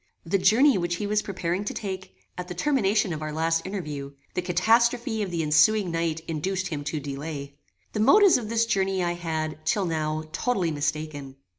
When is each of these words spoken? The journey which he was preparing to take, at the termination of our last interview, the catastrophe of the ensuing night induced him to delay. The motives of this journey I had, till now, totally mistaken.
The 0.25 0.39
journey 0.39 0.79
which 0.79 0.95
he 0.95 1.05
was 1.05 1.21
preparing 1.21 1.63
to 1.63 1.75
take, 1.75 2.15
at 2.35 2.47
the 2.47 2.55
termination 2.55 3.13
of 3.13 3.21
our 3.21 3.31
last 3.31 3.67
interview, 3.67 4.13
the 4.33 4.41
catastrophe 4.41 5.21
of 5.21 5.29
the 5.29 5.43
ensuing 5.43 5.91
night 5.91 6.21
induced 6.27 6.69
him 6.69 6.83
to 6.85 6.99
delay. 6.99 7.59
The 7.93 7.99
motives 7.99 8.39
of 8.39 8.49
this 8.49 8.65
journey 8.65 9.03
I 9.03 9.13
had, 9.13 9.63
till 9.63 9.85
now, 9.85 10.23
totally 10.31 10.71
mistaken. 10.71 11.35